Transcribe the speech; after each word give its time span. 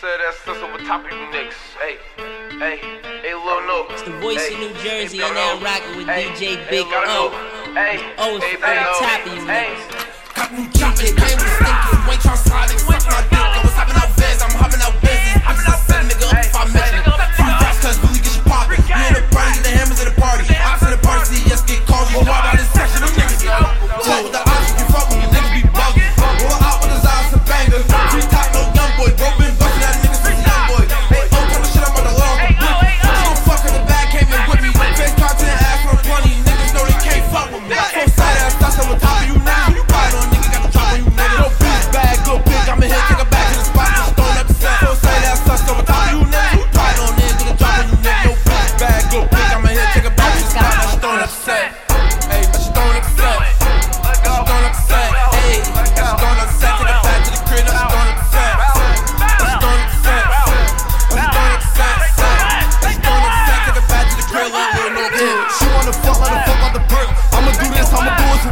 said 0.00 0.20
that's. 1.32 1.54
Hey, 1.80 1.96
hey, 2.58 2.76
hey, 3.22 3.34
It's 3.90 4.02
the 4.02 4.10
voice 4.20 4.46
hey, 4.46 4.54
of 4.54 4.60
New 4.60 4.82
Jersey, 4.82 5.20
and 5.22 5.28
and 5.28 5.34
now 5.34 5.58
rocking 5.60 5.96
with 5.96 6.06
hey, 6.06 6.24
DJ 6.34 6.68
Big 6.68 6.86
hey, 6.86 6.92
O. 7.08 7.30
Hey, 7.72 8.14
O 8.18 8.38
hey, 8.38 8.56
the 8.56 8.92
top 9.00 9.26
of 9.26 9.32
you. 9.32 9.46
Hey. 9.46 11.25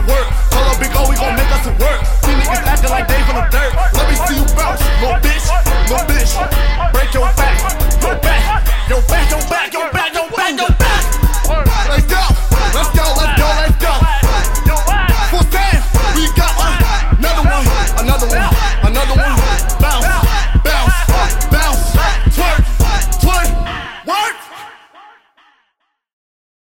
work. 0.07 0.44